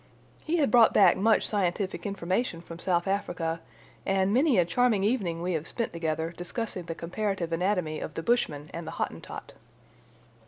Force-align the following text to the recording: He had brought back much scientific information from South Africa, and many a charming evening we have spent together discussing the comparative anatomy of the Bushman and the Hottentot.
He 0.43 0.57
had 0.57 0.71
brought 0.71 0.95
back 0.95 1.15
much 1.15 1.47
scientific 1.47 2.07
information 2.07 2.61
from 2.63 2.79
South 2.79 3.05
Africa, 3.07 3.59
and 4.03 4.33
many 4.33 4.57
a 4.57 4.65
charming 4.65 5.03
evening 5.03 5.43
we 5.43 5.53
have 5.53 5.67
spent 5.67 5.93
together 5.93 6.31
discussing 6.35 6.85
the 6.85 6.95
comparative 6.95 7.53
anatomy 7.53 7.99
of 7.99 8.15
the 8.15 8.23
Bushman 8.23 8.71
and 8.73 8.87
the 8.87 8.91
Hottentot. 8.93 9.53